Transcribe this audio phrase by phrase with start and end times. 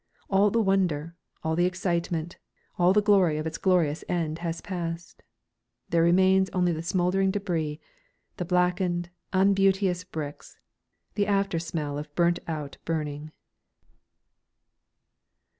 [0.31, 2.39] All the wonder, all the excitement,
[2.79, 5.21] all the glory of its glorious end has passed.
[5.89, 7.79] There remains only the smouldering debris,
[8.37, 10.57] the blackened, unbeauteous bricks,
[11.13, 13.31] the after smell of burnt out burning.